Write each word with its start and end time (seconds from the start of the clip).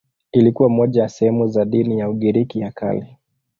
Ilikuwa 0.31 0.69
moja 0.69 1.01
ya 1.01 1.09
sehemu 1.09 1.47
za 1.47 1.65
dini 1.65 1.99
ya 1.99 2.09
Ugiriki 2.09 2.59
ya 2.59 2.71
Kale. 2.71 3.17